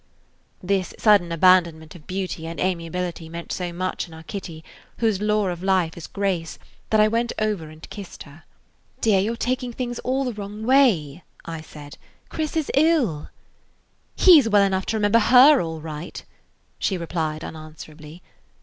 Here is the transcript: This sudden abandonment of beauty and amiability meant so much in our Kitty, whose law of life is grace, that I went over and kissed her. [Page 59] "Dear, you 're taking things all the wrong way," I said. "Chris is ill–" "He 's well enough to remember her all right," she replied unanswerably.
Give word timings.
This 0.63 0.95
sudden 0.97 1.31
abandonment 1.31 1.93
of 1.93 2.07
beauty 2.07 2.47
and 2.47 2.59
amiability 2.59 3.29
meant 3.29 3.51
so 3.51 3.71
much 3.71 4.07
in 4.07 4.15
our 4.15 4.23
Kitty, 4.23 4.63
whose 4.97 5.21
law 5.21 5.49
of 5.49 5.61
life 5.61 5.95
is 5.95 6.07
grace, 6.07 6.57
that 6.89 6.99
I 6.99 7.07
went 7.07 7.33
over 7.37 7.69
and 7.69 7.87
kissed 7.91 8.23
her. 8.23 8.31
[Page 8.31 9.03
59] 9.03 9.03
"Dear, 9.03 9.19
you 9.21 9.33
're 9.33 9.37
taking 9.37 9.73
things 9.73 9.99
all 9.99 10.23
the 10.23 10.33
wrong 10.33 10.63
way," 10.65 11.23
I 11.45 11.61
said. 11.61 11.99
"Chris 12.29 12.57
is 12.57 12.71
ill–" 12.73 13.29
"He 14.15 14.41
's 14.41 14.49
well 14.49 14.63
enough 14.63 14.87
to 14.87 14.97
remember 14.97 15.19
her 15.19 15.59
all 15.61 15.81
right," 15.81 16.25
she 16.79 16.97
replied 16.97 17.43
unanswerably. 17.43 18.23